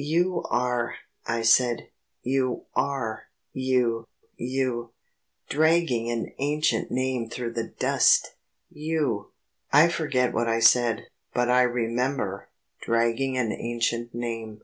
[0.00, 0.94] "You are,"
[1.26, 1.88] I said,
[2.22, 4.92] "you are you you
[5.48, 8.36] dragging an ancient name through the dust
[8.70, 9.32] you..."
[9.72, 11.08] I forget what I said.
[11.34, 12.46] But I remember,
[12.80, 14.62] "dragging an ancient name."